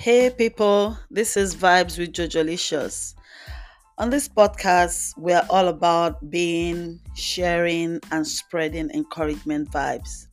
Hey 0.00 0.30
people, 0.30 0.96
this 1.10 1.36
is 1.36 1.56
Vibes 1.56 1.98
with 1.98 2.12
Jojolicious. 2.12 3.14
On 3.98 4.10
this 4.10 4.28
podcast, 4.28 5.18
we 5.18 5.32
are 5.32 5.44
all 5.50 5.66
about 5.66 6.30
being, 6.30 7.00
sharing, 7.16 7.98
and 8.12 8.24
spreading 8.24 8.90
encouragement 8.92 9.72
vibes. 9.72 10.28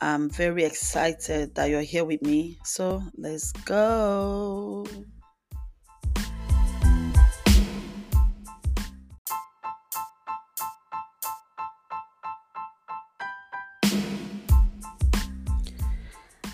I'm 0.00 0.28
very 0.28 0.64
excited 0.64 1.54
that 1.54 1.70
you're 1.70 1.80
here 1.82 2.04
with 2.04 2.22
me, 2.22 2.58
so 2.64 3.00
let's 3.16 3.52
go. 3.52 4.84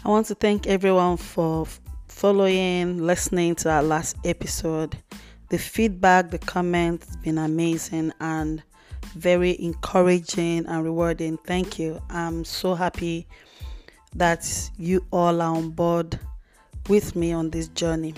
I 0.05 0.09
want 0.11 0.27
to 0.27 0.35
thank 0.35 0.67
everyone 0.67 1.17
for 1.17 1.67
following, 2.25 3.05
listening 3.05 3.55
to 3.55 3.71
our 3.71 3.83
last 3.83 4.17
episode. 4.25 4.97
The 5.51 5.59
feedback, 5.59 6.31
the 6.31 6.39
comments 6.39 7.17
been 7.17 7.37
amazing 7.37 8.15
and 8.19 8.63
very 9.15 9.63
encouraging 9.63 10.65
and 10.65 10.83
rewarding. 10.83 11.37
Thank 11.37 11.79
you. 11.79 12.01
I'm 12.09 12.43
so 12.43 12.75
happy 12.75 13.27
that 14.15 14.71
you 14.79 15.05
all 15.11 15.43
are 15.43 15.55
on 15.55 15.69
board 15.69 16.19
with 16.89 17.15
me 17.15 17.33
on 17.33 17.51
this 17.51 17.69
journey. 17.69 18.15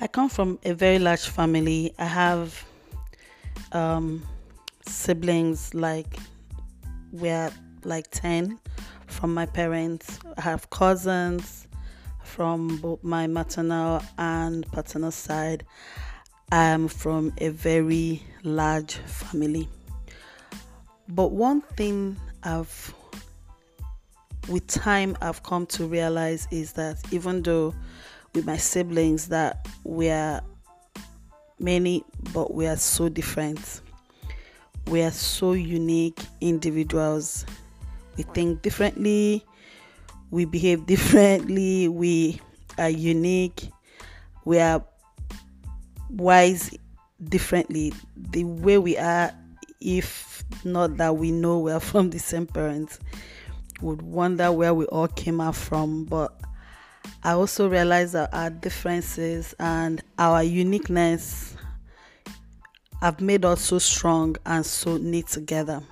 I 0.00 0.06
come 0.06 0.30
from 0.30 0.58
a 0.64 0.72
very 0.72 0.98
large 0.98 1.28
family. 1.28 1.92
I 1.98 2.06
have 2.06 2.64
um, 3.72 4.26
siblings 4.86 5.74
like 5.74 6.16
we're 7.12 7.52
like 7.84 8.06
10 8.12 8.58
from 9.22 9.34
my 9.34 9.46
parents. 9.46 10.18
I 10.36 10.40
have 10.40 10.68
cousins 10.70 11.68
from 12.24 12.78
both 12.78 13.04
my 13.04 13.28
maternal 13.28 14.02
and 14.18 14.66
paternal 14.72 15.12
side. 15.12 15.64
I 16.50 16.64
am 16.64 16.88
from 16.88 17.32
a 17.38 17.50
very 17.50 18.20
large 18.42 18.96
family. 18.96 19.68
But 21.08 21.30
one 21.30 21.60
thing 21.60 22.16
I've 22.42 22.92
with 24.48 24.66
time 24.66 25.16
I've 25.20 25.44
come 25.44 25.66
to 25.66 25.86
realize 25.86 26.48
is 26.50 26.72
that 26.72 26.96
even 27.12 27.44
though 27.44 27.76
with 28.34 28.44
my 28.44 28.56
siblings 28.56 29.28
that 29.28 29.68
we 29.84 30.10
are 30.10 30.42
many 31.60 32.02
but 32.32 32.52
we 32.52 32.66
are 32.66 32.76
so 32.76 33.08
different. 33.08 33.82
We 34.88 35.02
are 35.02 35.12
so 35.12 35.52
unique 35.52 36.18
individuals 36.40 37.46
we 38.16 38.24
think 38.24 38.62
differently, 38.62 39.44
we 40.30 40.44
behave 40.44 40.86
differently, 40.86 41.88
we 41.88 42.40
are 42.78 42.88
unique, 42.88 43.70
we 44.44 44.58
are 44.58 44.84
wise 46.10 46.76
differently. 47.22 47.92
The 48.16 48.44
way 48.44 48.78
we 48.78 48.96
are, 48.98 49.32
if 49.80 50.44
not 50.64 50.96
that 50.98 51.16
we 51.16 51.30
know 51.30 51.58
we 51.58 51.72
are 51.72 51.80
from 51.92 52.10
the 52.10 52.18
same 52.18 52.46
parents, 52.46 52.98
would 53.80 54.02
wonder 54.02 54.52
where 54.52 54.74
we 54.74 54.86
all 54.86 55.08
came 55.08 55.40
out 55.40 55.56
from. 55.56 56.04
But 56.04 56.38
I 57.24 57.32
also 57.32 57.68
realize 57.68 58.12
that 58.12 58.32
our 58.32 58.50
differences 58.50 59.54
and 59.58 60.02
our 60.18 60.42
uniqueness 60.42 61.56
have 63.00 63.20
made 63.20 63.44
us 63.44 63.60
so 63.60 63.78
strong 63.78 64.36
and 64.46 64.64
so 64.64 64.96
knit 64.96 65.26
together. 65.26 65.82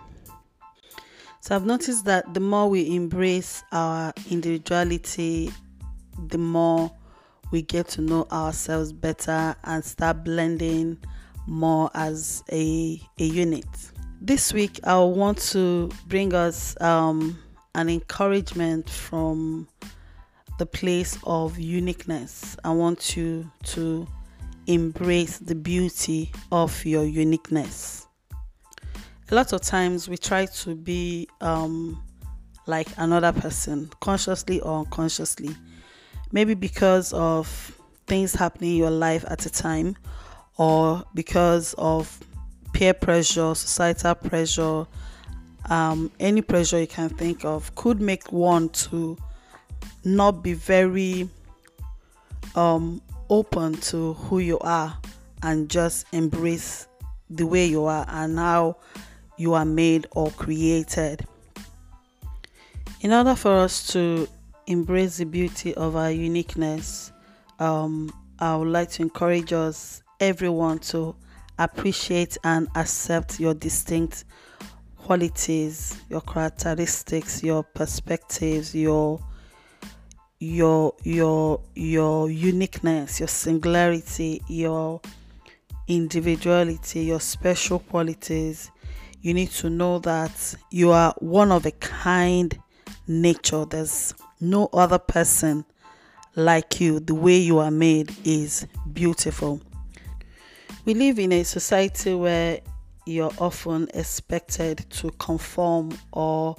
So 1.42 1.56
I've 1.56 1.64
noticed 1.64 2.04
that 2.04 2.34
the 2.34 2.40
more 2.40 2.68
we 2.68 2.94
embrace 2.94 3.62
our 3.72 4.12
individuality, 4.30 5.50
the 6.28 6.36
more 6.36 6.92
we 7.50 7.62
get 7.62 7.88
to 7.88 8.02
know 8.02 8.26
ourselves 8.30 8.92
better 8.92 9.56
and 9.64 9.82
start 9.82 10.22
blending 10.22 10.98
more 11.46 11.90
as 11.94 12.44
a, 12.52 13.00
a 13.18 13.24
unit. 13.24 13.64
This 14.20 14.52
week, 14.52 14.80
I 14.84 14.98
want 14.98 15.38
to 15.52 15.90
bring 16.08 16.34
us 16.34 16.78
um, 16.78 17.38
an 17.74 17.88
encouragement 17.88 18.90
from 18.90 19.66
the 20.58 20.66
place 20.66 21.18
of 21.24 21.58
uniqueness. 21.58 22.54
I 22.64 22.70
want 22.72 23.16
you 23.16 23.50
to 23.64 24.06
embrace 24.66 25.38
the 25.38 25.54
beauty 25.54 26.32
of 26.52 26.84
your 26.84 27.04
uniqueness 27.04 28.06
a 29.30 29.34
lot 29.34 29.52
of 29.52 29.60
times 29.60 30.08
we 30.08 30.16
try 30.16 30.46
to 30.46 30.74
be 30.74 31.28
um, 31.40 32.02
like 32.66 32.88
another 32.96 33.32
person, 33.32 33.88
consciously 34.00 34.60
or 34.60 34.80
unconsciously. 34.80 35.54
Maybe 36.32 36.54
because 36.54 37.12
of 37.12 37.46
things 38.06 38.34
happening 38.34 38.72
in 38.72 38.76
your 38.76 38.90
life 38.90 39.24
at 39.28 39.46
a 39.46 39.50
time, 39.50 39.96
or 40.56 41.04
because 41.14 41.74
of 41.78 42.18
peer 42.72 42.92
pressure, 42.92 43.54
societal 43.54 44.16
pressure, 44.16 44.86
um, 45.68 46.10
any 46.18 46.42
pressure 46.42 46.80
you 46.80 46.86
can 46.88 47.08
think 47.08 47.44
of, 47.44 47.72
could 47.76 48.00
make 48.00 48.32
one 48.32 48.68
to 48.70 49.16
not 50.04 50.42
be 50.42 50.54
very 50.54 51.28
um, 52.56 53.00
open 53.28 53.74
to 53.74 54.14
who 54.14 54.40
you 54.40 54.58
are 54.58 54.98
and 55.42 55.70
just 55.70 56.06
embrace 56.12 56.88
the 57.28 57.46
way 57.46 57.64
you 57.64 57.84
are 57.84 58.04
and 58.08 58.36
how 58.36 58.76
you 59.40 59.54
are 59.54 59.64
made 59.64 60.06
or 60.10 60.30
created. 60.32 61.26
In 63.00 63.10
order 63.10 63.34
for 63.34 63.56
us 63.56 63.90
to 63.94 64.28
embrace 64.66 65.16
the 65.16 65.24
beauty 65.24 65.74
of 65.76 65.96
our 65.96 66.10
uniqueness, 66.10 67.10
um, 67.58 68.12
I 68.38 68.54
would 68.56 68.68
like 68.68 68.90
to 68.90 69.02
encourage 69.02 69.54
us, 69.54 70.02
everyone, 70.20 70.80
to 70.90 71.16
appreciate 71.58 72.36
and 72.44 72.68
accept 72.76 73.40
your 73.40 73.54
distinct 73.54 74.24
qualities, 74.98 75.98
your 76.10 76.20
characteristics, 76.20 77.42
your 77.42 77.62
perspectives, 77.62 78.74
your 78.74 79.20
your 80.38 80.94
your 81.02 81.62
your 81.74 82.30
uniqueness, 82.30 83.18
your 83.18 83.28
singularity, 83.28 84.42
your 84.48 85.00
individuality, 85.88 87.04
your 87.04 87.20
special 87.20 87.78
qualities 87.78 88.70
you 89.22 89.34
need 89.34 89.50
to 89.50 89.70
know 89.70 89.98
that 90.00 90.54
you 90.70 90.90
are 90.90 91.14
one 91.18 91.52
of 91.52 91.66
a 91.66 91.72
kind 91.72 92.58
nature. 93.06 93.64
There's 93.64 94.14
no 94.40 94.68
other 94.72 94.98
person 94.98 95.64
like 96.36 96.80
you. 96.80 97.00
The 97.00 97.14
way 97.14 97.36
you 97.36 97.58
are 97.58 97.70
made 97.70 98.14
is 98.24 98.66
beautiful. 98.92 99.60
We 100.84 100.94
live 100.94 101.18
in 101.18 101.32
a 101.32 101.44
society 101.44 102.14
where 102.14 102.60
you're 103.06 103.32
often 103.38 103.88
expected 103.94 104.86
to 104.90 105.10
conform 105.12 105.98
or 106.12 106.56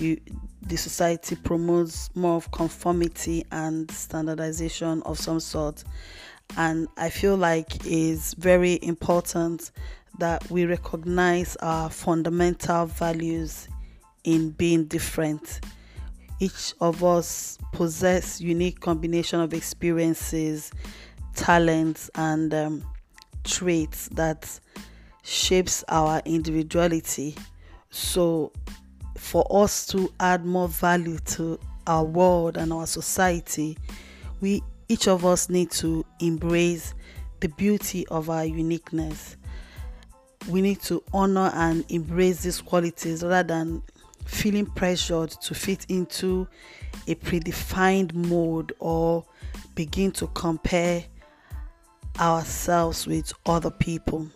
you 0.00 0.20
the 0.62 0.76
society 0.76 1.36
promotes 1.36 2.10
more 2.16 2.36
of 2.36 2.50
conformity 2.50 3.44
and 3.52 3.90
standardization 3.90 5.02
of 5.02 5.18
some 5.18 5.38
sort 5.38 5.84
and 6.56 6.88
i 6.96 7.08
feel 7.08 7.36
like 7.36 7.86
is 7.86 8.34
very 8.34 8.78
important 8.82 9.70
that 10.18 10.50
we 10.50 10.64
recognize 10.64 11.56
our 11.56 11.90
fundamental 11.90 12.86
values 12.86 13.68
in 14.24 14.50
being 14.50 14.84
different. 14.84 15.60
Each 16.40 16.74
of 16.80 17.02
us 17.04 17.58
possess 17.72 18.40
unique 18.40 18.80
combination 18.80 19.40
of 19.40 19.54
experiences, 19.54 20.70
talents, 21.34 22.10
and 22.14 22.52
um, 22.52 22.84
traits 23.44 24.08
that 24.12 24.58
shapes 25.22 25.84
our 25.88 26.20
individuality. 26.24 27.34
So, 27.90 28.52
for 29.16 29.46
us 29.50 29.86
to 29.88 30.12
add 30.20 30.44
more 30.44 30.68
value 30.68 31.18
to 31.18 31.58
our 31.86 32.04
world 32.04 32.56
and 32.56 32.72
our 32.72 32.86
society, 32.86 33.78
we 34.40 34.62
each 34.88 35.08
of 35.08 35.24
us 35.24 35.48
need 35.48 35.70
to 35.72 36.04
embrace 36.20 36.94
the 37.40 37.48
beauty 37.48 38.06
of 38.08 38.30
our 38.30 38.44
uniqueness 38.44 39.36
we 40.48 40.60
need 40.60 40.80
to 40.82 41.02
honor 41.12 41.50
and 41.54 41.84
embrace 41.90 42.42
these 42.42 42.60
qualities 42.60 43.22
rather 43.22 43.48
than 43.54 43.82
feeling 44.24 44.66
pressured 44.66 45.30
to 45.30 45.54
fit 45.54 45.86
into 45.88 46.46
a 47.06 47.14
predefined 47.14 48.12
mode 48.14 48.72
or 48.78 49.24
begin 49.74 50.10
to 50.12 50.26
compare 50.28 51.04
ourselves 52.18 53.06
with 53.06 53.32
other 53.46 53.70
people. 53.70 54.26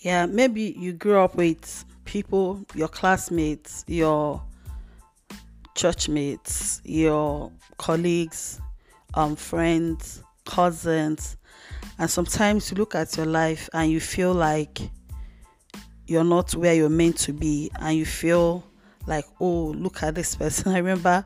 Yeah, 0.00 0.26
maybe 0.26 0.74
you 0.78 0.92
grew 0.92 1.18
up 1.18 1.34
with 1.34 1.84
people, 2.04 2.64
your 2.74 2.88
classmates, 2.88 3.84
your 3.86 4.42
church 5.74 6.08
mates, 6.08 6.80
your 6.84 7.52
colleagues, 7.76 8.60
um, 9.14 9.36
friends, 9.36 10.22
cousins, 10.44 11.36
and 11.98 12.10
sometimes 12.10 12.70
you 12.70 12.76
look 12.76 12.94
at 12.94 13.16
your 13.16 13.26
life 13.26 13.68
and 13.72 13.90
you 13.90 14.00
feel 14.00 14.32
like 14.32 14.78
you're 16.06 16.24
not 16.24 16.54
where 16.54 16.74
you're 16.74 16.88
meant 16.88 17.18
to 17.18 17.32
be, 17.32 17.70
and 17.80 17.96
you 17.96 18.06
feel 18.06 18.64
like, 19.06 19.24
oh, 19.40 19.74
look 19.76 20.02
at 20.02 20.14
this 20.14 20.34
person. 20.34 20.72
I 20.72 20.78
remember 20.78 21.24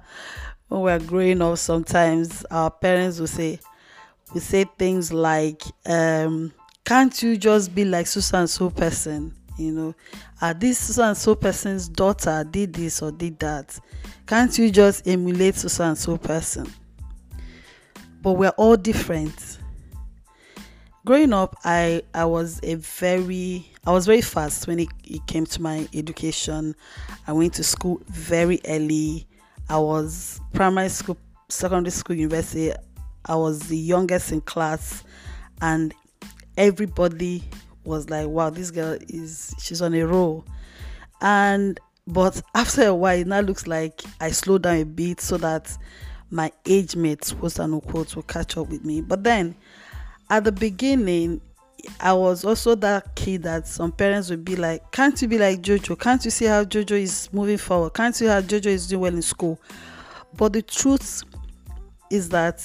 when 0.69 0.81
we're 0.81 0.99
growing 0.99 1.43
up, 1.43 1.59
sometimes 1.59 2.45
our 2.51 2.71
parents 2.71 3.21
will 3.21 3.27
say, 3.27 3.61
we 4.35 4.41
say 4.41 4.65
things 4.79 5.13
like, 5.13 5.63
um, 5.87 6.53
can't 6.85 7.23
you 7.23 7.37
just 7.37 7.75
be 7.75 7.85
like 7.85 8.07
Susan 8.07 8.41
and 8.41 8.51
so 8.51 8.71
person? 8.71 9.35
You 9.59 9.73
know, 9.73 9.95
uh, 10.41 10.55
this 10.55 10.79
Susan 10.79 11.09
and 11.09 11.17
so 11.17 11.35
person's 11.35 11.89
daughter 11.89 12.45
did 12.51 12.73
this 12.73 13.03
or 13.03 13.13
did 13.13 13.39
that. 13.41 13.79
Can't 14.27 14.57
you 14.59 14.71
just 14.71 15.07
emulate 15.07 15.57
Susan 15.57 15.89
and 15.89 15.99
so 15.99 16.17
person? 16.17 16.67
But 18.23 18.33
we're 18.33 18.51
all 18.51 18.77
different. 18.77 19.59
Growing 21.05 21.33
up, 21.33 21.57
I 21.65 22.03
I 22.15 22.27
was 22.27 22.61
a 22.63 22.77
very 22.77 23.67
I 23.85 23.91
was 23.91 24.07
very 24.07 24.21
fast 24.21 24.69
when 24.69 24.79
it, 24.79 24.89
it 25.03 25.27
came 25.27 25.45
to 25.47 25.61
my 25.61 25.89
education. 25.93 26.77
I 27.27 27.33
went 27.33 27.55
to 27.55 27.65
school 27.65 28.01
very 28.07 28.61
early. 28.69 29.27
I 29.69 29.79
was 29.79 30.41
primary 30.53 30.91
school, 30.91 31.19
secondary 31.49 31.91
school, 31.91 32.15
university. 32.15 32.73
I 33.25 33.35
was 33.35 33.67
the 33.69 33.77
youngest 33.77 34.31
in 34.31 34.43
class, 34.43 35.03
and 35.61 35.93
everybody 36.57 37.43
was 37.83 38.09
like, 38.09 38.29
"Wow, 38.29 38.51
this 38.51 38.71
girl 38.71 38.97
is 39.09 39.57
she's 39.61 39.83
on 39.83 39.95
a 39.95 40.05
roll." 40.05 40.45
And 41.21 41.81
but 42.07 42.41
after 42.55 42.87
a 42.87 42.95
while, 42.95 43.19
it 43.19 43.27
now 43.27 43.41
looks 43.41 43.67
like 43.67 44.03
I 44.21 44.31
slowed 44.31 44.63
down 44.63 44.77
a 44.77 44.85
bit 44.85 45.21
so 45.21 45.37
that 45.39 45.77
my 46.31 46.53
age 46.65 46.95
mates, 46.95 47.33
quote 47.33 47.59
unquote, 47.59 48.15
will 48.15 48.23
catch 48.23 48.57
up 48.57 48.69
with 48.69 48.85
me. 48.85 49.01
But 49.01 49.25
then, 49.25 49.57
at 50.33 50.45
the 50.45 50.53
beginning, 50.53 51.43
I 52.01 52.15
was 52.15 52.43
also 52.43 52.75
that 52.77 53.15
kid 53.17 53.43
that 53.43 53.69
some 53.69 53.93
parents 53.93 54.31
would 54.31 54.47
be 54.47 54.57
like, 54.57 54.91
Can't 54.91 55.21
you 55.21 55.29
be 55.29 55.37
like 55.37 55.61
Jojo? 55.61 55.99
Can't 56.01 56.25
you 56.25 56.31
see 56.31 56.47
how 56.47 56.65
Jojo 56.65 56.93
is 56.93 57.29
moving 57.35 57.59
forward? 57.59 57.93
Can't 57.93 58.19
you 58.19 58.27
see 58.27 58.33
how 58.33 58.41
Jojo 58.41 58.67
is 58.67 58.87
doing 58.87 59.03
well 59.03 59.15
in 59.15 59.21
school? 59.21 59.61
But 60.35 60.55
the 60.55 60.63
truth 60.63 61.23
is 62.11 62.31
that, 62.31 62.65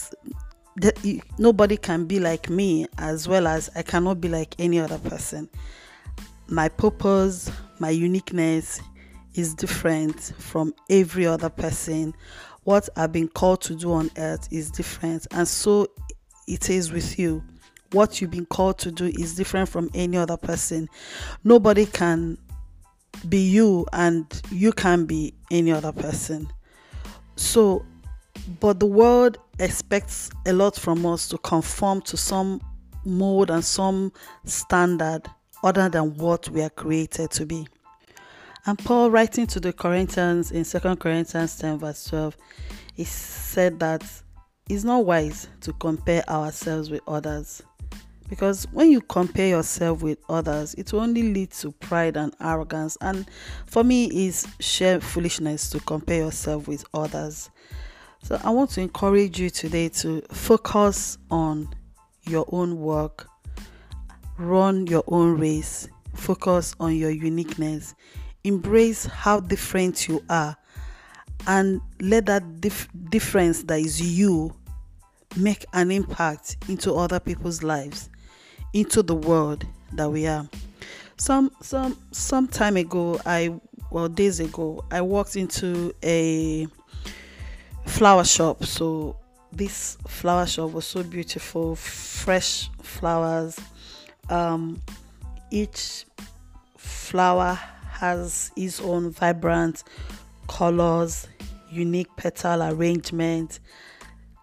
that 0.78 0.98
nobody 1.38 1.76
can 1.76 2.06
be 2.06 2.22
like 2.22 2.50
me 2.50 2.88
as 3.00 3.28
well 3.28 3.48
as 3.48 3.70
I 3.76 3.82
cannot 3.82 4.22
be 4.22 4.30
like 4.30 4.56
any 4.60 4.80
other 4.80 5.00
person. 5.00 5.50
My 6.48 6.70
purpose, 6.70 7.52
my 7.80 7.90
uniqueness 7.90 8.80
is 9.34 9.54
different 9.54 10.22
from 10.38 10.74
every 10.90 11.28
other 11.28 11.50
person. 11.50 12.14
What 12.64 12.88
I've 12.96 13.12
been 13.12 13.28
called 13.28 13.60
to 13.64 13.76
do 13.76 13.92
on 13.92 14.10
earth 14.18 14.48
is 14.52 14.72
different, 14.72 15.28
and 15.32 15.46
so 15.46 15.88
it 16.48 16.70
is 16.70 16.94
with 16.94 17.20
you 17.20 17.44
what 17.92 18.22
you've 18.22 18.32
been 18.32 18.46
called 18.46 18.78
to 18.80 18.92
do 18.92 19.06
is 19.06 19.36
different 19.36 19.70
from 19.70 19.90
any 19.94 20.18
other 20.18 20.38
person. 20.38 20.90
Nobody 21.44 21.86
can 21.86 22.38
be 23.28 23.40
you 23.40 23.86
and 23.94 24.26
you 24.52 24.72
can 24.72 25.06
be 25.06 25.34
any 25.52 25.72
other 25.72 25.92
person. 25.92 26.52
So, 27.36 27.86
but 28.60 28.80
the 28.80 28.86
world 28.86 29.38
expects 29.60 30.30
a 30.46 30.54
lot 30.54 30.76
from 30.76 31.06
us 31.06 31.28
to 31.30 31.38
conform 31.40 32.02
to 32.02 32.18
some 32.18 32.62
mold 33.06 33.50
and 33.50 33.64
some 33.64 34.12
standard 34.46 35.24
other 35.64 35.90
than 35.90 36.16
what 36.18 36.50
we 36.50 36.62
are 36.62 36.70
created 36.70 37.32
to 37.32 37.46
be. 37.46 37.68
And 38.66 38.78
Paul, 38.78 39.10
writing 39.10 39.48
to 39.48 39.60
the 39.60 39.72
Corinthians 39.72 40.52
in 40.52 40.66
2 40.66 40.98
Corinthians 40.98 41.58
10, 41.58 41.80
verse 41.80 42.04
12, 42.06 42.36
he 42.96 43.04
said 43.06 43.80
that 43.80 44.04
it's 44.70 44.84
not 44.84 45.06
wise 45.06 45.48
to 45.62 45.72
compare 45.74 46.30
ourselves 46.30 46.90
with 46.90 47.02
others 47.08 47.64
because 48.30 48.66
when 48.72 48.92
you 48.92 49.02
compare 49.02 49.48
yourself 49.48 50.02
with 50.02 50.18
others 50.30 50.74
it 50.76 50.92
will 50.92 51.02
only 51.02 51.34
lead 51.34 51.52
to 51.52 51.72
pride 51.72 52.18
and 52.18 52.36
arrogance. 52.42 52.98
And 53.02 53.26
for 53.66 53.84
me 53.84 54.06
it's 54.06 54.48
sheer 54.60 55.00
foolishness 55.00 55.70
to 55.72 55.80
compare 55.80 56.26
yourself 56.26 56.68
with 56.68 56.86
others. 56.94 57.50
So 58.24 58.40
i 58.44 58.50
want 58.50 58.72
to 58.72 58.82
encourage 58.82 59.40
you 59.40 59.50
today 59.50 59.90
to 59.90 60.22
focus 60.32 61.18
on 61.32 61.70
your 62.24 62.46
own 62.52 62.80
work. 62.80 63.28
Run 64.38 64.86
your 64.88 65.04
own 65.08 65.40
race. 65.40 65.88
Focus 66.14 66.76
on 66.80 66.96
your 66.96 67.12
uniqueness. 67.12 67.96
Embrace 68.44 69.06
how 69.06 69.40
different 69.40 70.08
you 70.08 70.24
are. 70.30 70.56
And 71.48 71.80
let 72.02 72.26
that 72.26 72.60
dif- 72.60 72.90
difference 73.10 73.64
that 73.64 73.80
is 73.80 74.02
you 74.02 74.54
make 75.38 75.66
an 75.74 75.92
impact 75.92 76.58
into 76.68 76.94
other 76.94 77.20
people's 77.20 77.64
lives 77.64 78.10
into 78.80 79.02
the 79.02 79.16
world 79.16 79.66
that 79.94 80.10
we 80.10 80.28
are. 80.28 80.48
Some 81.18 81.52
some 81.62 81.98
some 82.12 82.48
time 82.48 82.78
ago, 82.78 83.20
I 83.26 83.60
well 83.90 84.08
days 84.08 84.40
ago, 84.40 84.86
I 84.92 85.02
walked 85.02 85.36
into 85.36 85.94
a 86.04 86.68
flower 87.88 88.24
shop. 88.24 88.64
So 88.66 89.18
this 89.52 89.98
flower 90.08 90.46
shop 90.46 90.74
was 90.74 90.86
so 90.86 91.02
beautiful, 91.02 91.76
fresh 91.76 92.70
flowers. 92.84 93.60
Um, 94.30 94.80
each 95.50 96.06
flower 96.78 97.56
has 97.90 98.52
its 98.56 98.80
own 98.80 99.10
vibrant 99.10 99.84
colors, 100.48 101.28
unique 101.72 102.16
petal 102.16 102.62
arrangement, 102.62 103.60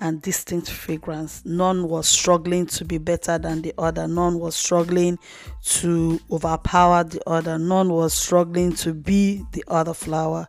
and 0.04 0.20
distinct 0.20 0.70
fragrance. 0.70 1.42
None 1.46 1.88
was 1.88 2.06
struggling 2.06 2.66
to 2.66 2.84
be 2.84 2.98
better 2.98 3.38
than 3.38 3.62
the 3.62 3.72
other. 3.78 4.06
None 4.06 4.38
was 4.38 4.54
struggling 4.54 5.18
to 5.62 6.20
overpower 6.30 7.04
the 7.04 7.26
other. 7.26 7.58
None 7.58 7.88
was 7.88 8.12
struggling 8.12 8.74
to 8.74 8.92
be 8.92 9.42
the 9.52 9.64
other 9.66 9.94
flower. 9.94 10.46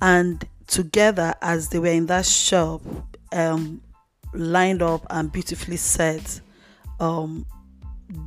And 0.00 0.46
together, 0.68 1.34
as 1.42 1.70
they 1.70 1.80
were 1.80 1.88
in 1.88 2.06
that 2.06 2.26
shop, 2.26 2.80
um, 3.32 3.82
lined 4.32 4.82
up 4.82 5.04
and 5.10 5.32
beautifully 5.32 5.76
set, 5.76 6.40
um, 7.00 7.44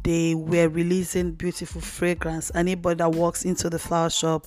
they 0.03 0.35
were 0.35 0.67
releasing 0.67 1.31
beautiful 1.31 1.79
fragrance. 1.79 2.51
Anybody 2.53 2.97
that 2.97 3.13
walks 3.13 3.45
into 3.45 3.69
the 3.69 3.79
flower 3.79 4.09
shop 4.09 4.45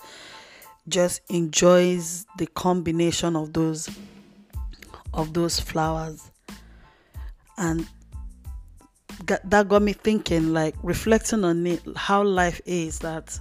just 0.88 1.22
enjoys 1.31 2.26
the 2.37 2.49
combination 2.49 3.34
of 3.34 3.55
those 3.55 3.88
of 5.14 5.32
those 5.32 5.58
flowers. 5.58 6.31
And 7.56 7.87
that 9.26 9.69
got 9.69 9.82
me 9.82 9.93
thinking 9.93 10.52
like 10.52 10.75
reflecting 10.82 11.44
on 11.44 11.66
it 11.66 11.81
how 11.96 12.22
life 12.22 12.61
is 12.66 12.99
that 12.99 13.38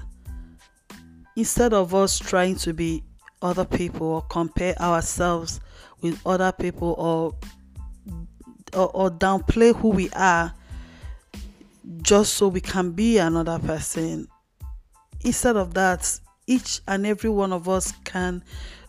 instead 1.36 1.74
of 1.74 1.94
us 1.96 2.20
trying 2.20 2.56
to 2.56 2.74
be 2.74 3.04
other 3.42 3.66
people 3.66 4.08
or 4.08 4.22
compare 4.24 4.80
ourselves 4.80 5.60
with 6.02 6.20
other 6.26 6.52
people 6.52 6.96
or 6.98 7.36
or, 8.74 8.90
or 8.94 9.12
downplay 9.12 9.76
who 9.76 9.90
we 9.90 10.10
are 10.12 10.54
just 12.02 12.34
so 12.34 12.48
we 12.48 12.62
can 12.62 12.92
be 12.92 13.18
another 13.18 13.60
person 13.60 14.28
instead 15.22 15.58
of 15.58 15.74
that 15.74 16.20
each 16.48 16.82
and 16.88 17.06
every 17.06 17.30
one 17.30 17.54
of 17.54 17.68
us 17.68 17.94
can 18.04 18.44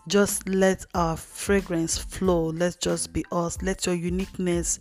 just 0.07 0.47
let 0.47 0.85
our 0.93 1.17
fragrance 1.17 1.97
flow. 1.97 2.47
Let's 2.47 2.75
just 2.75 3.13
be 3.13 3.25
us. 3.31 3.61
Let 3.61 3.85
your 3.85 3.95
uniqueness 3.95 4.79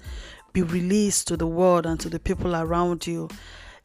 be 0.53 0.63
released 0.63 1.29
to 1.29 1.37
the 1.37 1.47
world 1.47 1.87
and 1.87 1.99
to 2.01 2.09
the 2.09 2.19
people 2.21 2.55
around 2.55 3.07
you. 3.07 3.29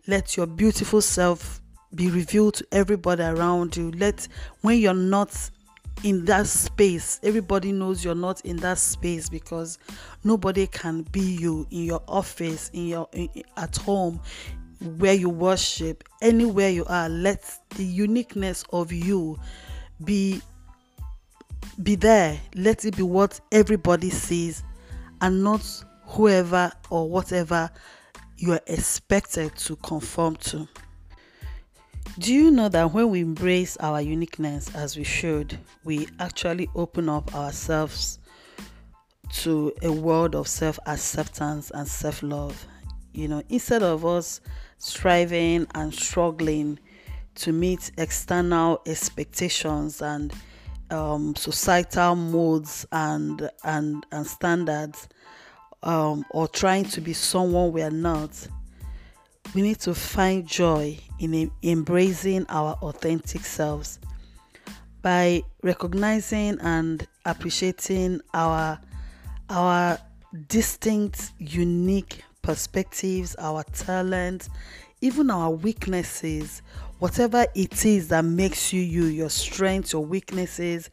Let 0.07 0.37
your 0.37 0.47
beautiful 0.47 1.01
self 1.01 1.61
be 1.95 2.09
revealed 2.09 2.55
to 2.55 2.67
everybody 2.71 3.23
around 3.23 3.75
you. 3.75 3.91
Let 3.91 4.27
when 4.61 4.79
you're 4.79 4.93
not 4.93 5.35
in 6.03 6.25
that 6.25 6.47
space, 6.47 7.19
everybody 7.23 7.71
knows 7.71 8.03
you're 8.05 8.15
not 8.15 8.41
in 8.41 8.57
that 8.57 8.77
space 8.77 9.29
because 9.29 9.77
nobody 10.23 10.67
can 10.67 11.03
be 11.11 11.21
you 11.21 11.67
in 11.71 11.83
your 11.83 12.01
office, 12.07 12.69
in 12.73 12.87
your 12.87 13.09
in, 13.13 13.29
at 13.57 13.75
home, 13.77 14.19
where 14.97 15.13
you 15.13 15.29
worship, 15.29 16.03
anywhere 16.21 16.69
you 16.69 16.85
are. 16.85 17.09
Let 17.09 17.43
the 17.75 17.83
uniqueness 17.83 18.63
of 18.71 18.91
you 18.91 19.37
be 20.03 20.41
be 21.81 21.95
there. 21.95 22.39
Let 22.55 22.85
it 22.85 22.97
be 22.97 23.03
what 23.03 23.39
everybody 23.51 24.09
sees 24.09 24.63
and 25.21 25.43
not 25.43 25.61
whoever 26.05 26.71
or 26.89 27.09
whatever 27.09 27.69
you 28.37 28.53
are 28.53 28.61
expected 28.67 29.55
to 29.57 29.75
conform 29.77 30.35
to. 30.37 30.67
Do 32.17 32.33
you 32.33 32.51
know 32.51 32.69
that 32.69 32.93
when 32.93 33.09
we 33.11 33.21
embrace 33.21 33.77
our 33.77 34.01
uniqueness 34.01 34.73
as 34.75 34.97
we 34.97 35.03
should, 35.03 35.57
we 35.83 36.07
actually 36.19 36.69
open 36.75 37.07
up 37.07 37.33
ourselves 37.35 38.19
to 39.31 39.71
a 39.83 39.91
world 39.91 40.35
of 40.35 40.47
self 40.47 40.79
acceptance 40.85 41.71
and 41.71 41.87
self 41.87 42.23
love? 42.23 42.65
You 43.13 43.27
know, 43.27 43.43
instead 43.49 43.83
of 43.83 44.05
us 44.05 44.41
striving 44.79 45.67
and 45.75 45.93
struggling 45.93 46.79
to 47.35 47.51
meet 47.53 47.91
external 47.97 48.81
expectations 48.85 50.01
and 50.01 50.33
um, 50.91 51.35
societal 51.35 52.15
modes 52.15 52.85
and 52.91 53.49
and 53.63 54.05
and 54.11 54.25
standards 54.25 55.07
um, 55.83 56.25
or 56.31 56.47
trying 56.47 56.85
to 56.85 57.01
be 57.01 57.13
someone 57.13 57.71
we 57.71 57.81
are 57.81 57.91
not 57.91 58.47
we 59.55 59.63
need 59.63 59.79
to 59.79 59.95
find 59.95 60.45
joy 60.45 60.97
in 61.17 61.51
embracing 61.63 62.45
our 62.49 62.73
authentic 62.81 63.41
selves. 63.41 63.99
By 65.01 65.43
recognizing 65.63 66.59
and 66.61 67.07
appreciating 67.25 68.21
our 68.33 68.79
our 69.49 69.97
distinct, 70.47 71.31
unique 71.39 72.23
perspectives, 72.43 73.35
our 73.39 73.63
talents, 73.73 74.49
even 75.01 75.31
our 75.31 75.49
weaknesses, 75.49 76.61
whatever 76.99 77.45
it 77.55 77.85
is 77.85 78.09
that 78.09 78.23
makes 78.23 78.71
you 78.71 78.81
you, 78.81 79.05
your 79.05 79.29
strengths, 79.29 79.93
your 79.93 80.05
weaknesses, 80.05 80.89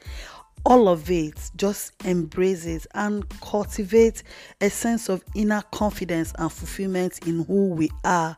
all 0.64 0.88
of 0.88 1.10
it, 1.10 1.50
just 1.56 1.92
embrace 2.04 2.66
it 2.66 2.86
and 2.94 3.28
cultivate 3.40 4.22
a 4.60 4.68
sense 4.68 5.08
of 5.08 5.22
inner 5.34 5.62
confidence 5.70 6.32
and 6.38 6.50
fulfillment 6.50 7.26
in 7.26 7.44
who 7.44 7.68
we 7.68 7.88
are 8.04 8.36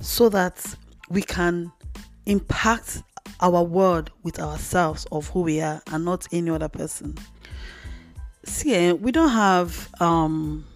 so 0.00 0.28
that 0.28 0.62
we 1.08 1.22
can 1.22 1.72
impact 2.26 3.02
our 3.40 3.62
world 3.62 4.10
with 4.22 4.40
ourselves 4.40 5.06
of 5.12 5.28
who 5.28 5.42
we 5.42 5.60
are 5.60 5.80
and 5.90 6.04
not 6.04 6.26
any 6.32 6.50
other 6.50 6.68
person. 6.68 7.16
See, 8.44 8.74
eh, 8.74 8.92
we 8.92 9.12
don't 9.12 9.30
have 9.30 9.88
um, 10.00 10.66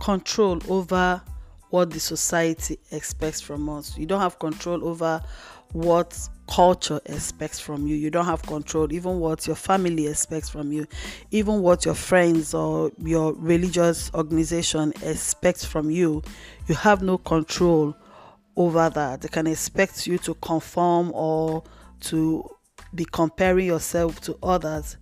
control 0.00 0.60
over 0.68 1.22
what 1.70 1.90
the 1.90 2.00
society 2.00 2.78
expects 2.90 3.40
from 3.40 3.68
us. 3.68 3.96
You 3.96 4.06
don't 4.06 4.20
have 4.20 4.38
control 4.38 4.84
over 4.86 5.22
what 5.72 6.18
culture 6.48 7.00
expects 7.06 7.60
from 7.60 7.86
you. 7.86 7.94
You 7.94 8.10
don't 8.10 8.24
have 8.24 8.42
control 8.42 8.92
even 8.92 9.20
what 9.20 9.46
your 9.46 9.56
family 9.56 10.08
expects 10.08 10.48
from 10.48 10.72
you, 10.72 10.86
even 11.30 11.62
what 11.62 11.84
your 11.84 11.94
friends 11.94 12.54
or 12.54 12.90
your 12.98 13.32
religious 13.34 14.10
organization 14.14 14.92
expects 15.02 15.64
from 15.64 15.90
you. 15.90 16.22
You 16.66 16.74
have 16.74 17.02
no 17.02 17.18
control 17.18 17.94
over 18.56 18.90
that. 18.90 19.20
They 19.20 19.28
can 19.28 19.46
expect 19.46 20.06
you 20.06 20.18
to 20.18 20.34
conform 20.34 21.12
or 21.14 21.62
to 22.00 22.48
be 22.94 23.04
comparing 23.04 23.66
yourself 23.66 24.20
to 24.22 24.36
others. 24.42 24.96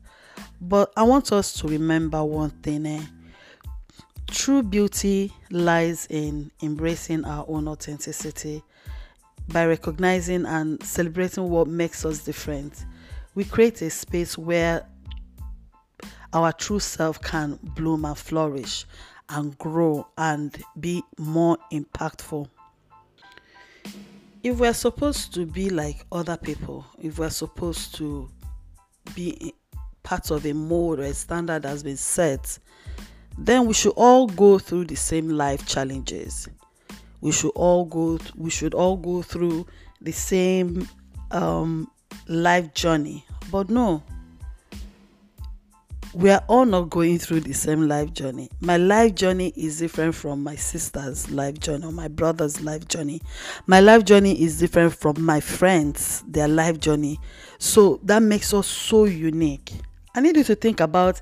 But 0.60 0.92
I 0.96 1.04
want 1.04 1.32
us 1.32 1.52
to 1.54 1.68
remember 1.68 2.22
one 2.22 2.50
thing. 2.50 2.84
Eh? 2.86 3.02
True 4.30 4.62
beauty 4.62 5.32
lies 5.50 6.06
in 6.10 6.50
embracing 6.62 7.24
our 7.24 7.44
own 7.48 7.66
authenticity 7.66 8.62
by 9.48 9.66
recognizing 9.66 10.44
and 10.44 10.82
celebrating 10.82 11.48
what 11.48 11.66
makes 11.66 12.04
us 12.04 12.18
different. 12.20 12.84
We 13.34 13.44
create 13.44 13.80
a 13.82 13.90
space 13.90 14.36
where 14.36 14.86
our 16.32 16.52
true 16.52 16.78
self 16.78 17.20
can 17.22 17.58
bloom 17.74 18.04
and 18.04 18.16
flourish 18.16 18.84
and 19.30 19.56
grow 19.58 20.06
and 20.16 20.56
be 20.78 21.02
more 21.16 21.56
impactful. 21.72 22.48
If 24.42 24.58
we're 24.58 24.74
supposed 24.74 25.34
to 25.34 25.46
be 25.46 25.70
like 25.70 26.04
other 26.12 26.36
people, 26.36 26.86
if 26.98 27.18
we're 27.18 27.30
supposed 27.30 27.94
to 27.96 28.30
be 29.14 29.54
part 30.02 30.30
of 30.30 30.46
a 30.46 30.52
mold 30.52 31.00
or 31.00 31.04
a 31.04 31.14
standard 31.14 31.62
that's 31.62 31.82
been 31.82 31.96
set, 31.96 32.58
then 33.38 33.66
we 33.66 33.72
should 33.74 33.92
all 33.96 34.26
go 34.26 34.58
through 34.58 34.84
the 34.84 34.96
same 34.96 35.28
life 35.28 35.66
challenges 35.66 36.48
we 37.20 37.32
should 37.32 37.52
all 37.54 37.84
go 37.84 38.18
we 38.36 38.50
should 38.50 38.74
all 38.74 38.96
go 38.96 39.22
through 39.22 39.66
the 40.00 40.12
same 40.12 40.86
um, 41.30 41.90
life 42.28 42.72
journey 42.74 43.24
but 43.50 43.70
no 43.70 44.02
we 46.14 46.30
are 46.30 46.42
all 46.48 46.64
not 46.64 46.88
going 46.90 47.18
through 47.18 47.40
the 47.40 47.52
same 47.52 47.86
life 47.86 48.12
journey. 48.14 48.48
My 48.60 48.76
life 48.76 49.14
journey 49.14 49.52
is 49.56 49.78
different 49.78 50.14
from 50.14 50.42
my 50.42 50.56
sister's 50.56 51.30
life 51.30 51.60
journey 51.60 51.84
or 51.84 51.92
my 51.92 52.08
brother's 52.08 52.60
life 52.62 52.88
journey. 52.88 53.20
My 53.66 53.80
life 53.80 54.04
journey 54.04 54.40
is 54.42 54.58
different 54.58 54.94
from 54.94 55.22
my 55.22 55.40
friends, 55.40 56.24
their 56.26 56.48
life 56.48 56.80
journey. 56.80 57.20
So 57.58 58.00
that 58.04 58.22
makes 58.22 58.54
us 58.54 58.66
so 58.66 59.04
unique. 59.04 59.72
I 60.14 60.20
need 60.20 60.36
you 60.36 60.44
to 60.44 60.54
think 60.54 60.80
about 60.80 61.20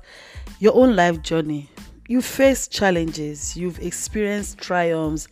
your 0.59 0.73
own 0.73 0.95
life 0.95 1.21
journey 1.21 1.69
you 2.07 2.21
face 2.21 2.67
challenges, 2.67 3.55
you've 3.57 3.79
experienced 3.79 4.57
triumphs, 4.57 5.27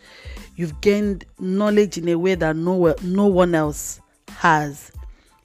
you've 0.56 0.80
gained 0.82 1.26
knowledge 1.40 1.98
in 1.98 2.10
a 2.10 2.16
way 2.16 2.36
that 2.36 2.56
no, 2.56 2.94
no 3.02 3.28
one 3.28 3.56
else 3.56 4.02
has. 4.30 4.92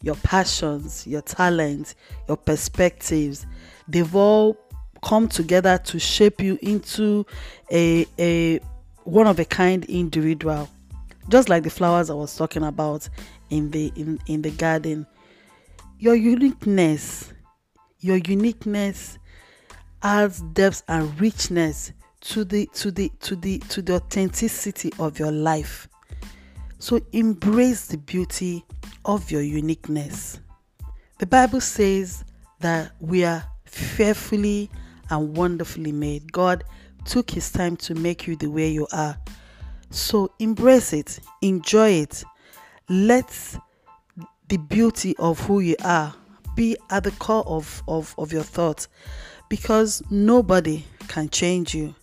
Your 0.03 0.17
passions, 0.17 1.07
your 1.07 1.23
talents, 1.23 1.95
your 2.27 2.37
perspectives, 2.37 3.47
they've 3.87 4.15
all 4.17 4.57
come 5.03 5.29
together 5.29 5.79
to 5.79 5.99
shape 5.99 6.41
you 6.41 6.59
into 6.63 7.27
a, 7.71 8.07
a 8.19 8.61
one 9.05 9.27
of 9.27 9.39
a 9.39 9.45
kind 9.45 9.85
individual. 9.85 10.69
Just 11.29 11.49
like 11.49 11.63
the 11.63 11.71
flowers 11.71 12.11
I 12.11 12.15
was 12.15 12.35
talking 12.37 12.65
about 12.65 13.09
in 13.51 13.71
the 13.71 13.93
in, 13.95 14.19
in 14.27 14.43
the 14.43 14.51
garden. 14.51 15.07
Your 15.99 16.15
uniqueness, 16.15 17.33
your 18.01 18.17
uniqueness 18.17 19.19
adds 20.03 20.41
depth 20.53 20.83
and 20.89 21.19
richness 21.21 21.93
to 22.21 22.45
the 22.45 22.67
to 22.75 22.91
the 22.91 23.11
to 23.21 23.37
the 23.37 23.59
to 23.71 23.83
the 23.83 23.95
authenticity 23.95 24.93
of 24.99 25.19
your 25.19 25.33
life. 25.33 25.89
So 26.79 27.01
embrace 27.13 27.87
the 27.87 27.99
beauty 27.99 28.65
of 29.05 29.31
your 29.31 29.43
uniqueness. 29.43 30.41
The 31.19 31.27
bible 31.27 31.61
says 31.61 32.25
that 32.61 32.93
we 33.01 33.25
are 33.25 33.45
fearfully 33.65 34.71
and 35.11 35.37
wonderfully 35.37 35.93
made. 35.93 36.33
God 36.33 36.65
took 37.05 37.31
his 37.31 37.51
time 37.51 37.77
to 37.79 37.95
make 37.95 38.27
you 38.27 38.37
the 38.37 38.51
way 38.51 38.69
you 38.71 38.87
are. 38.93 39.17
So 39.91 40.31
embrace 40.39 40.93
it 40.93 41.19
enjoy 41.43 41.91
it. 41.91 42.25
Let 42.89 43.31
the 44.49 44.57
beauty 44.57 45.15
of 45.19 45.39
who 45.41 45.61
you 45.61 45.77
are 45.85 46.15
be 46.57 46.77
at 46.91 47.05
the 47.05 47.13
core 47.13 47.47
of, 47.47 47.83
of, 47.87 48.15
of 48.19 48.33
your 48.33 48.43
thoughts 48.43 48.89
because 49.51 50.03
nobody 50.11 50.85
can 51.09 51.29
change 51.29 51.75
you 51.75 51.95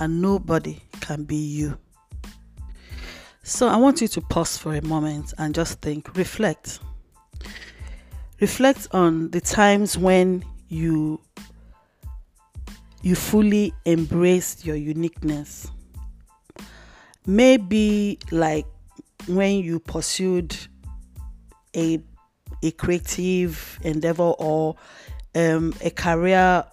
and 0.00 0.20
nobody 0.20 0.78
can 1.00 1.24
be 1.24 1.36
you. 1.36 1.78
So 3.44 3.68
I 3.68 3.76
want 3.76 4.02
you 4.02 4.08
to 4.08 4.20
pause 4.20 4.58
for 4.58 4.74
a 4.74 4.82
moment 4.82 5.32
and 5.38 5.54
just 5.54 5.80
think, 5.80 6.14
reflect. 6.16 6.80
Reflect 8.40 8.88
on 8.90 9.30
the 9.30 9.40
times 9.40 9.96
when 9.96 10.44
you 10.68 11.20
you 13.02 13.14
fully 13.14 13.72
embraced 13.86 14.64
your 14.64 14.76
uniqueness. 14.76 15.70
Maybe 17.26 18.18
like 18.30 18.66
when 19.26 19.58
you 19.60 19.78
pursued 19.78 20.56
a 21.76 22.00
a 22.62 22.70
creative 22.72 23.78
endeavor 23.82 24.34
or 24.38 24.76
um, 25.34 25.74
a 25.80 25.90
career 25.90 26.64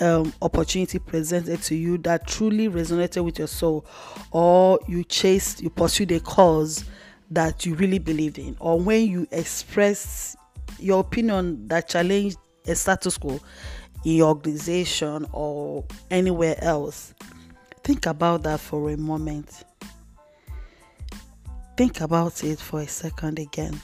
um, 0.00 0.32
opportunity 0.42 0.98
presented 0.98 1.62
to 1.62 1.74
you 1.74 1.98
that 1.98 2.26
truly 2.26 2.68
resonated 2.68 3.24
with 3.24 3.38
your 3.38 3.48
soul, 3.48 3.86
or 4.30 4.80
you 4.88 5.04
chased, 5.04 5.62
you 5.62 5.70
pursued 5.70 6.10
a 6.12 6.20
cause 6.20 6.84
that 7.30 7.64
you 7.64 7.74
really 7.74 7.98
believed 7.98 8.38
in, 8.38 8.56
or 8.60 8.78
when 8.78 9.08
you 9.08 9.26
expressed 9.30 10.36
your 10.78 11.00
opinion 11.00 11.66
that 11.68 11.88
challenged 11.88 12.36
a 12.66 12.74
status 12.74 13.18
quo 13.18 13.40
in 14.04 14.16
your 14.16 14.28
organization 14.28 15.26
or 15.32 15.84
anywhere 16.10 16.56
else. 16.62 17.14
Think 17.82 18.06
about 18.06 18.42
that 18.44 18.60
for 18.60 18.90
a 18.90 18.96
moment. 18.96 19.64
Think 21.76 22.00
about 22.00 22.42
it 22.44 22.58
for 22.58 22.80
a 22.80 22.86
second 22.86 23.38
again. 23.38 23.80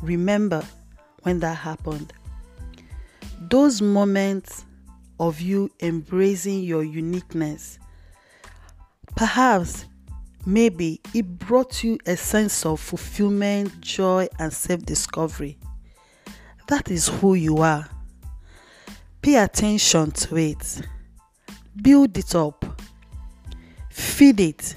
Remember 0.00 0.64
when 1.22 1.40
that 1.40 1.56
happened. 1.56 2.12
Those 3.48 3.80
moments 3.80 4.64
of 5.18 5.40
you 5.40 5.70
embracing 5.80 6.62
your 6.62 6.82
uniqueness. 6.84 7.78
Perhaps, 9.16 9.86
maybe 10.46 11.00
it 11.14 11.38
brought 11.38 11.84
you 11.84 11.98
a 12.06 12.16
sense 12.16 12.64
of 12.64 12.80
fulfillment, 12.80 13.80
joy, 13.80 14.28
and 14.38 14.52
self 14.52 14.82
discovery. 14.82 15.58
That 16.68 16.90
is 16.90 17.08
who 17.08 17.34
you 17.34 17.58
are. 17.58 17.88
Pay 19.20 19.36
attention 19.36 20.10
to 20.10 20.36
it, 20.36 20.82
build 21.80 22.16
it 22.18 22.34
up, 22.34 22.64
feed 23.90 24.40
it, 24.40 24.74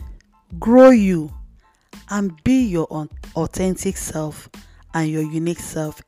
grow 0.60 0.90
you, 0.90 1.34
and 2.10 2.32
be 2.44 2.66
your 2.66 2.88
authentic 3.36 3.98
self 3.98 4.50
and 4.94 5.10
your 5.10 5.24
unique 5.24 5.60
self. 5.60 6.02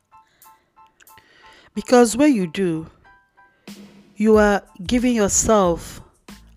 Because 1.74 2.18
when 2.18 2.34
you 2.34 2.48
do, 2.48 2.88
you 4.18 4.38
are 4.38 4.64
giving 4.84 5.14
yourself 5.16 6.02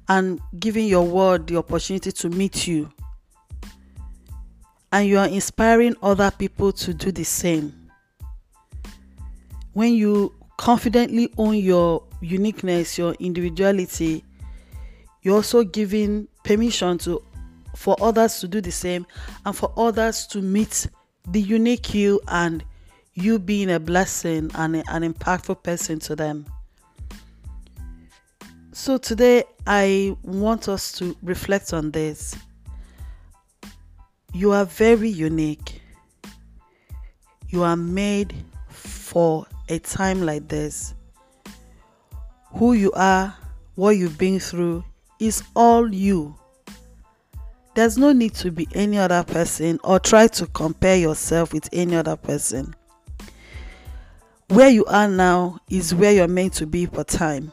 and 0.08 0.40
giving 0.58 0.86
your 0.86 1.06
world 1.06 1.46
the 1.46 1.56
opportunity 1.56 2.10
to 2.10 2.30
meet 2.30 2.66
you. 2.66 2.90
And 4.90 5.06
you 5.06 5.18
are 5.18 5.28
inspiring 5.28 5.94
other 6.02 6.30
people 6.30 6.72
to 6.72 6.94
do 6.94 7.12
the 7.12 7.22
same. 7.22 7.90
When 9.74 9.92
you 9.92 10.34
confidently 10.56 11.32
own 11.36 11.56
your 11.56 12.02
uniqueness, 12.22 12.96
your 12.96 13.14
individuality, 13.20 14.24
you're 15.22 15.36
also 15.36 15.62
giving 15.62 16.28
permission 16.42 16.96
to 16.98 17.22
for 17.76 17.94
others 18.00 18.40
to 18.40 18.48
do 18.48 18.60
the 18.60 18.72
same 18.72 19.06
and 19.44 19.54
for 19.54 19.72
others 19.76 20.26
to 20.26 20.42
meet 20.42 20.88
the 21.28 21.40
unique 21.40 21.94
you 21.94 22.20
and 22.26 22.64
you 23.14 23.38
being 23.38 23.70
a 23.70 23.78
blessing 23.78 24.50
and 24.54 24.76
an 24.76 25.12
impactful 25.12 25.62
person 25.62 26.00
to 26.00 26.16
them. 26.16 26.46
So 28.72 28.98
today 28.98 29.42
I 29.66 30.16
want 30.22 30.68
us 30.68 30.92
to 30.98 31.16
reflect 31.24 31.72
on 31.72 31.90
this. 31.90 32.36
You 34.32 34.52
are 34.52 34.64
very 34.64 35.08
unique. 35.08 35.82
You 37.48 37.64
are 37.64 37.76
made 37.76 38.32
for 38.68 39.44
a 39.68 39.80
time 39.80 40.24
like 40.24 40.46
this. 40.46 40.94
Who 42.54 42.74
you 42.74 42.92
are, 42.92 43.34
what 43.74 43.90
you've 43.96 44.18
been 44.18 44.38
through 44.38 44.84
is 45.18 45.42
all 45.56 45.92
you. 45.92 46.36
There's 47.74 47.98
no 47.98 48.12
need 48.12 48.34
to 48.36 48.52
be 48.52 48.68
any 48.72 48.98
other 48.98 49.24
person 49.24 49.80
or 49.82 49.98
try 49.98 50.28
to 50.28 50.46
compare 50.46 50.96
yourself 50.96 51.52
with 51.52 51.68
any 51.72 51.96
other 51.96 52.14
person. 52.14 52.76
Where 54.46 54.68
you 54.68 54.84
are 54.84 55.08
now 55.08 55.58
is 55.68 55.92
where 55.92 56.12
you're 56.12 56.28
meant 56.28 56.52
to 56.54 56.66
be 56.66 56.86
for 56.86 57.02
time 57.02 57.50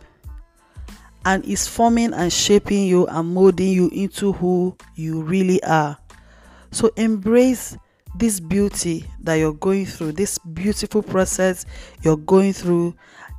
and 1.27 1.43
is 1.43 1.67
forming 1.67 2.13
and 2.13 2.31
shaping 2.31 2.85
you 2.85 3.05
and 3.07 3.33
molding 3.33 3.67
you 3.67 3.89
into 3.89 4.31
who 4.31 4.73
you 4.95 5.21
really 5.21 5.61
are. 5.63 5.97
So 6.71 6.89
embrace 6.95 7.77
this 8.15 8.39
beauty 8.39 9.05
that 9.23 9.35
you're 9.35 9.51
going 9.51 9.87
through, 9.87 10.13
this 10.13 10.37
beautiful 10.37 11.03
process 11.03 11.65
you're 12.01 12.15
going 12.15 12.53
through. 12.53 12.95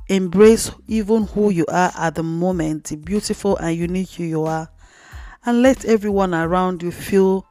Embrace 0.07 0.69
even 0.87 1.25
who 1.25 1.49
you 1.49 1.65
are 1.67 1.91
at 1.97 2.13
the 2.13 2.21
moment, 2.21 2.83
the 2.83 2.95
beautiful 2.95 3.57
and 3.57 3.75
unique 3.75 4.19
you, 4.19 4.27
you 4.27 4.43
are, 4.43 4.69
and 5.47 5.63
let 5.63 5.83
everyone 5.85 6.35
around 6.35 6.83
you 6.83 6.91
feel 6.91 7.43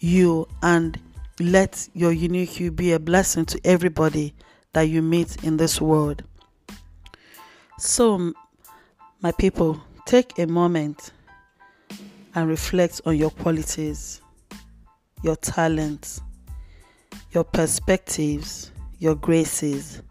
you 0.00 0.48
and 0.62 0.98
let 1.40 1.86
your 1.92 2.12
unique 2.12 2.58
you 2.58 2.70
be 2.70 2.92
a 2.92 2.98
blessing 2.98 3.44
to 3.44 3.60
everybody 3.64 4.32
that 4.72 4.82
you 4.82 5.02
meet 5.02 5.44
in 5.44 5.58
this 5.58 5.78
world. 5.78 6.22
So, 7.78 8.32
my 9.20 9.32
people, 9.32 9.80
take 10.06 10.38
a 10.38 10.46
moment 10.46 11.12
and 12.34 12.48
reflect 12.48 13.00
on 13.04 13.16
your 13.16 13.30
qualities, 13.30 14.20
your 15.22 15.34
talents, 15.36 16.20
your 17.32 17.42
perspectives, 17.42 18.70
your 18.98 19.16
graces, 19.16 20.02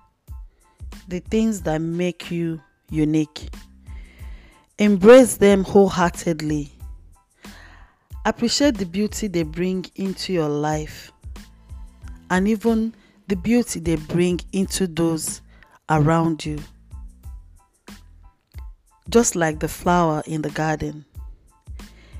the 1.07 1.19
things 1.19 1.61
that 1.61 1.79
make 1.79 2.29
you 2.29 2.61
unique. 2.89 3.47
Embrace 4.77 5.37
them 5.37 5.63
wholeheartedly. 5.63 6.69
Appreciate 8.25 8.77
the 8.77 8.85
beauty 8.85 9.27
they 9.27 9.43
bring 9.43 9.85
into 9.95 10.33
your 10.33 10.49
life 10.49 11.13
and 12.29 12.45
even 12.47 12.93
the 13.27 13.37
beauty 13.37 13.79
they 13.79 13.95
bring 13.95 14.39
into 14.51 14.85
those 14.85 15.41
around 15.89 16.45
you. 16.45 16.59
Just 19.09 19.35
like 19.35 19.59
the 19.59 19.67
flower 19.69 20.21
in 20.25 20.41
the 20.41 20.49
garden, 20.49 21.05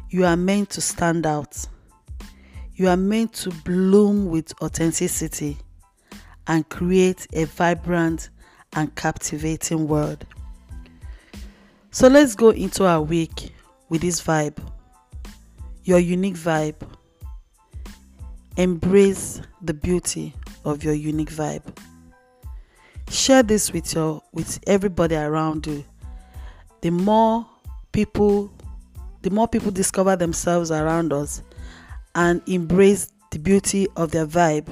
you 0.09 0.23
are 0.23 0.37
meant 0.37 0.69
to 0.71 0.81
stand 0.81 1.25
out. 1.25 1.65
You 2.75 2.87
are 2.87 2.95
meant 2.97 3.33
to 3.33 3.49
bloom 3.65 4.29
with 4.29 4.53
authenticity 4.61 5.57
and 6.47 6.67
create 6.69 7.27
a 7.33 7.43
vibrant 7.43 8.29
and 8.73 8.95
captivating 8.95 9.87
world. 9.87 10.25
So 11.91 12.07
let's 12.07 12.35
go 12.35 12.49
into 12.49 12.85
our 12.85 13.01
week 13.01 13.51
with 13.89 14.01
this 14.01 14.21
vibe. 14.21 14.57
Your 15.83 15.99
unique 15.99 16.35
vibe. 16.35 16.87
Embrace 18.55 19.41
the 19.61 19.73
beauty 19.73 20.33
of 20.63 20.83
your 20.83 20.93
unique 20.93 21.31
vibe. 21.31 21.63
Share 23.09 23.43
this 23.43 23.73
with 23.73 23.93
your 23.93 24.21
with 24.31 24.59
everybody 24.67 25.15
around 25.15 25.67
you. 25.67 25.83
The 26.81 26.91
more 26.91 27.45
people 27.91 28.51
the 29.21 29.29
more 29.31 29.47
people 29.47 29.71
discover 29.71 30.15
themselves 30.15 30.71
around 30.71 31.11
us 31.11 31.41
and 32.15 32.41
embrace 32.47 33.11
the 33.31 33.39
beauty 33.39 33.87
of 33.95 34.11
their 34.11 34.25
vibe, 34.25 34.69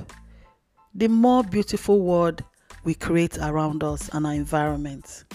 the 0.94 1.10
more 1.10 1.44
beautiful 1.44 2.00
world 2.00 2.44
we 2.86 2.94
create 2.94 3.38
around 3.40 3.84
us 3.84 4.10
and 4.14 4.26
our 4.26 4.34
environment. 4.34 5.26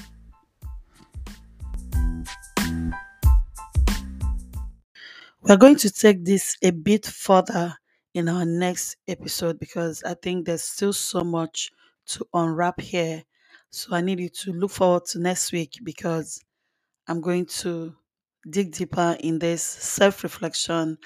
We're 5.43 5.57
going 5.57 5.77
to 5.77 5.91
take 5.91 6.25
this 6.25 6.57
a 6.63 6.71
bit 6.71 7.05
further 7.05 7.75
in 8.15 8.29
our 8.29 8.45
next 8.45 8.97
episode 9.09 9.59
because 9.59 10.03
I 10.05 10.15
think 10.15 10.47
there's 10.47 10.63
still 10.63 10.93
so 10.93 11.23
much 11.23 11.71
to 12.09 12.27
unwrap 12.33 12.81
here. 12.81 13.25
So 13.71 13.95
I 13.95 14.01
need 14.01 14.21
you 14.21 14.29
to 14.29 14.53
look 14.53 14.71
forward 14.71 15.07
to 15.07 15.19
next 15.19 15.53
week 15.53 15.79
because 15.83 16.41
I'm 17.11 17.21
going 17.21 17.47
to 17.47 17.93
dig 18.49 18.71
deeper 18.71 19.17
in 19.19 19.41
this 19.41 19.65
self 19.65 20.23
reflection 20.23 20.97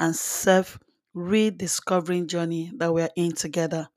and 0.00 0.16
self 0.16 0.80
rediscovering 1.14 2.26
journey 2.26 2.72
that 2.78 2.92
we're 2.92 3.08
in 3.14 3.30
together. 3.36 3.88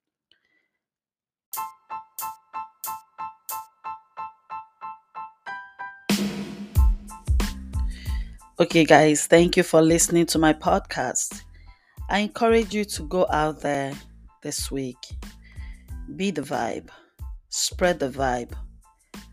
Okay, 8.59 8.85
guys, 8.85 9.25
thank 9.25 9.57
you 9.57 9.63
for 9.63 9.81
listening 9.81 10.27
to 10.27 10.37
my 10.37 10.53
podcast. 10.53 11.41
I 12.07 12.19
encourage 12.19 12.75
you 12.75 12.85
to 12.85 13.03
go 13.07 13.25
out 13.31 13.61
there 13.61 13.95
this 14.43 14.69
week, 14.69 15.03
be 16.15 16.29
the 16.29 16.43
vibe, 16.43 16.89
spread 17.49 17.97
the 17.97 18.09
vibe, 18.09 18.51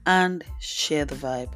and 0.06 0.42
share 0.58 1.04
the 1.04 1.16
vibe. 1.16 1.52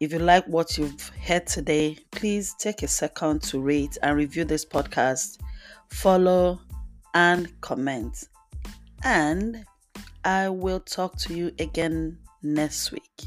If 0.00 0.12
you 0.12 0.18
like 0.18 0.46
what 0.46 0.76
you've 0.76 1.08
heard 1.22 1.46
today, 1.46 1.98
please 2.10 2.54
take 2.58 2.82
a 2.82 2.88
second 2.88 3.42
to 3.44 3.60
rate 3.60 3.96
and 4.02 4.16
review 4.16 4.44
this 4.44 4.64
podcast, 4.64 5.38
follow, 5.88 6.60
and 7.14 7.60
comment. 7.60 8.28
And 9.02 9.64
I 10.24 10.48
will 10.48 10.80
talk 10.80 11.16
to 11.18 11.34
you 11.34 11.52
again 11.58 12.18
next 12.42 12.90
week. 12.90 13.24